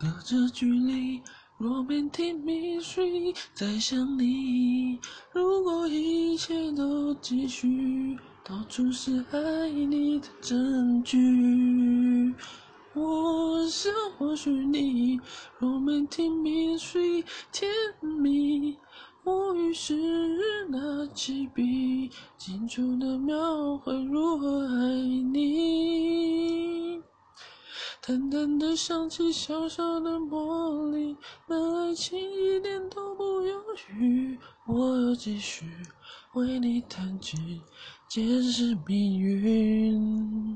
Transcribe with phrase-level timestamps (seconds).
[0.00, 1.20] 隔着距离
[1.58, 4.98] ，romantic mystery，在想你。
[5.30, 12.34] 如果一切都继续，到处是爱你的证据。
[12.94, 15.20] 我想或许你
[15.60, 17.22] ，romantic mystery，
[17.52, 17.70] 甜
[18.00, 18.78] 蜜。
[19.22, 19.94] 我于是
[20.70, 24.59] 拿起笔，清楚的描绘如何
[28.02, 31.14] 淡淡的香气，小小的魔力，
[31.46, 33.60] 那爱情一点都不犹
[33.94, 34.38] 豫。
[34.66, 35.66] 我要继续
[36.32, 37.60] 为你弹琴，
[38.08, 40.49] 解释命运。